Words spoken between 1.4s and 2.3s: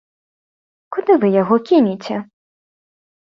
яго кінеце?